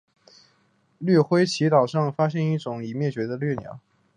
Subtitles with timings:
[0.99, 3.79] 奇辉椋鸟上发现及已灭绝的一种椋鸟。